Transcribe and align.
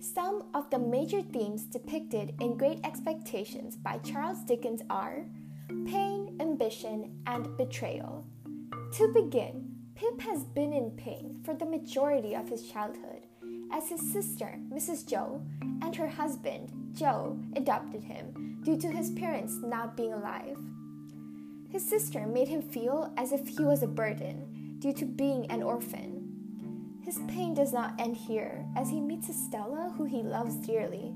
Some 0.00 0.44
of 0.54 0.70
the 0.70 0.78
major 0.78 1.20
themes 1.20 1.64
depicted 1.64 2.32
in 2.40 2.56
Great 2.56 2.80
Expectations 2.84 3.76
by 3.76 3.98
Charles 3.98 4.42
Dickens 4.44 4.80
are 4.88 5.26
pain, 5.86 6.38
ambition, 6.40 7.18
and 7.26 7.54
betrayal. 7.58 8.24
To 8.94 9.12
begin, 9.12 9.76
Pip 9.94 10.20
has 10.22 10.44
been 10.44 10.72
in 10.72 10.92
pain 10.92 11.42
for 11.44 11.52
the 11.52 11.66
majority 11.66 12.34
of 12.34 12.48
his 12.48 12.66
childhood, 12.66 13.26
as 13.70 13.90
his 13.90 14.00
sister, 14.10 14.58
Mrs. 14.72 15.06
Joe, 15.06 15.42
and 15.82 15.94
her 15.94 16.08
husband, 16.08 16.72
Joe, 16.94 17.38
adopted 17.54 18.02
him 18.02 18.58
due 18.64 18.78
to 18.78 18.88
his 18.88 19.10
parents 19.10 19.58
not 19.62 19.98
being 19.98 20.14
alive. 20.14 20.56
His 21.70 21.88
sister 21.88 22.26
made 22.26 22.48
him 22.48 22.62
feel 22.62 23.12
as 23.16 23.30
if 23.30 23.46
he 23.46 23.62
was 23.62 23.84
a 23.84 23.86
burden 23.86 24.76
due 24.80 24.92
to 24.94 25.04
being 25.04 25.46
an 25.50 25.62
orphan. 25.62 27.00
His 27.00 27.20
pain 27.28 27.54
does 27.54 27.72
not 27.72 27.94
end 27.98 28.16
here, 28.16 28.64
as 28.76 28.90
he 28.90 29.00
meets 29.00 29.30
Estella, 29.30 29.94
who 29.96 30.04
he 30.04 30.22
loves 30.22 30.54
dearly. 30.56 31.14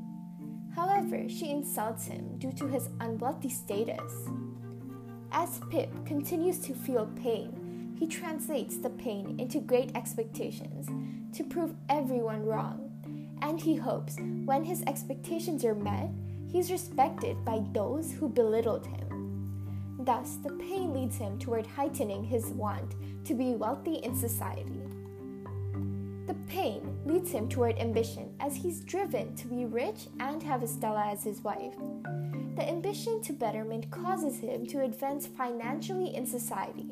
However, 0.75 1.29
she 1.29 1.51
insults 1.51 2.07
him 2.07 2.39
due 2.39 2.53
to 2.53 2.69
his 2.69 2.89
unwealthy 3.01 3.49
status. 3.49 4.13
As 5.33 5.61
Pip 5.71 5.91
continues 6.07 6.61
to 6.61 6.75
feel 6.75 7.07
pain, 7.21 7.97
he 7.99 8.07
translates 8.07 8.77
the 8.77 8.91
pain 8.91 9.37
into 9.39 9.59
great 9.59 9.91
expectations 9.97 10.89
to 11.37 11.43
prove 11.43 11.75
everyone 11.89 12.45
wrong, 12.45 12.93
and 13.43 13.61
he 13.61 13.75
hopes 13.75 14.19
when 14.45 14.65
his 14.65 14.83
expectations 14.87 15.65
are 15.65 15.75
met, 15.75 16.11
he's 16.49 16.71
respected 16.71 17.45
by 17.45 17.63
those 17.73 18.13
who 18.13 18.29
belittled 18.29 18.87
him. 18.87 19.14
Thus, 20.05 20.37
the 20.37 20.53
pain 20.53 20.93
leads 20.93 21.17
him 21.17 21.39
toward 21.39 21.67
heightening 21.67 22.25
his 22.25 22.49
want 22.49 22.95
to 23.25 23.33
be 23.33 23.55
wealthy 23.55 23.95
in 23.95 24.15
society. 24.15 24.83
The 26.27 26.35
pain 26.47 26.99
leads 27.07 27.31
him 27.31 27.49
toward 27.49 27.79
ambition 27.79 28.35
as 28.39 28.55
he's 28.55 28.83
driven 28.83 29.35
to 29.37 29.47
be 29.47 29.65
rich 29.65 30.09
and 30.21 30.43
have 30.43 30.63
Estella 30.63 31.07
as 31.11 31.25
his 31.25 31.43
wife. 31.43 31.75
The 32.57 32.69
ambition 32.69 33.23
to 33.23 33.33
betterment 33.33 33.91
causes 33.91 34.39
him 34.41 34.67
to 34.67 34.83
advance 34.83 35.27
financially 35.27 36.15
in 36.15 36.27
society. 36.27 36.91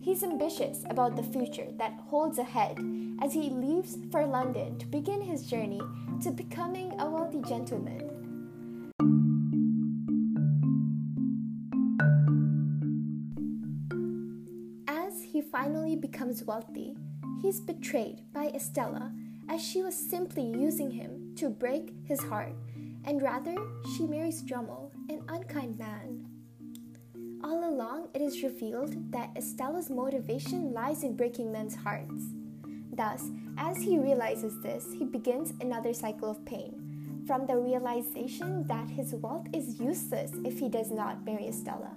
He's 0.00 0.22
ambitious 0.22 0.84
about 0.88 1.16
the 1.16 1.24
future 1.24 1.68
that 1.78 2.00
holds 2.08 2.38
ahead 2.38 2.78
as 3.20 3.32
he 3.32 3.50
leaves 3.50 3.98
for 4.12 4.26
London 4.26 4.78
to 4.78 4.86
begin 4.86 5.22
his 5.22 5.44
journey 5.44 5.80
to 6.22 6.30
becoming 6.30 6.92
a 7.00 7.10
wealthy 7.10 7.42
gentleman. 7.48 8.22
Finally 15.42 15.96
becomes 15.96 16.44
wealthy, 16.44 16.96
he's 17.40 17.60
betrayed 17.60 18.22
by 18.32 18.46
Estella 18.48 19.12
as 19.48 19.60
she 19.60 19.82
was 19.82 19.94
simply 19.94 20.42
using 20.42 20.90
him 20.90 21.34
to 21.36 21.50
break 21.50 21.92
his 22.04 22.20
heart, 22.20 22.54
and 23.04 23.22
rather 23.22 23.56
she 23.94 24.06
marries 24.06 24.42
Drummle, 24.42 24.90
an 25.08 25.22
unkind 25.28 25.78
man. 25.78 26.26
All 27.44 27.68
along, 27.68 28.08
it 28.14 28.22
is 28.22 28.42
revealed 28.42 29.12
that 29.12 29.30
Estella's 29.36 29.90
motivation 29.90 30.72
lies 30.72 31.02
in 31.02 31.16
breaking 31.16 31.50
men's 31.50 31.74
hearts. 31.74 32.24
Thus, 32.92 33.24
as 33.58 33.78
he 33.78 33.98
realizes 33.98 34.60
this, 34.62 34.86
he 34.96 35.04
begins 35.04 35.52
another 35.60 35.92
cycle 35.92 36.30
of 36.30 36.44
pain, 36.44 37.24
from 37.26 37.46
the 37.46 37.56
realization 37.56 38.64
that 38.68 38.88
his 38.88 39.14
wealth 39.14 39.46
is 39.52 39.80
useless 39.80 40.30
if 40.44 40.58
he 40.58 40.68
does 40.68 40.90
not 40.90 41.24
marry 41.24 41.48
Estella. 41.48 41.90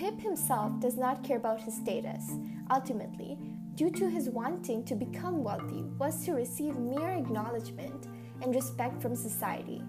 Pip 0.00 0.18
himself 0.18 0.80
does 0.80 0.96
not 0.96 1.22
care 1.22 1.36
about 1.36 1.60
his 1.60 1.76
status. 1.76 2.30
Ultimately, 2.70 3.36
due 3.74 3.90
to 3.90 4.08
his 4.08 4.30
wanting 4.30 4.82
to 4.84 4.94
become 4.94 5.44
wealthy, 5.44 5.82
was 5.98 6.24
to 6.24 6.32
receive 6.32 6.78
mere 6.78 7.10
acknowledgement 7.10 8.06
and 8.40 8.54
respect 8.54 9.02
from 9.02 9.14
society, 9.14 9.82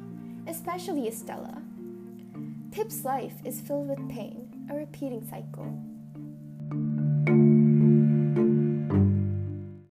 especially 0.48 1.08
Estella. 1.08 1.62
Pip's 2.72 3.06
life 3.06 3.36
is 3.46 3.62
filled 3.62 3.88
with 3.88 4.10
pain, 4.10 4.68
a 4.70 4.76
repeating 4.76 5.26
cycle. 5.30 5.82